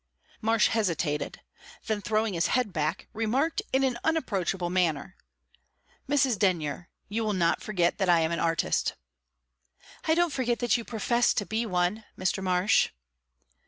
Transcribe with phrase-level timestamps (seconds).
[0.41, 1.41] Marsh hesitated;
[1.85, 5.15] then, throwing his head back, remarked in an unapproachable manner:
[6.09, 6.39] "Mrs.
[6.39, 8.95] Denyer, you will not forget that I am an artist."
[10.05, 12.41] "I don't forget that you profess to be one, Mr.
[12.43, 12.89] Marsh."